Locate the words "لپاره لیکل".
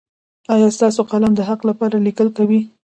1.69-2.27